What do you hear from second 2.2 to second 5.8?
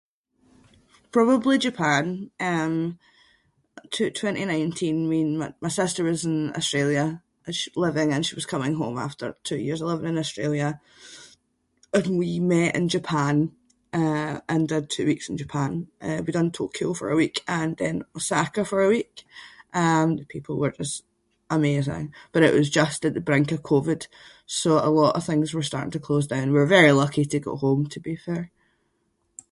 Um t-twenty nineteen me and my- my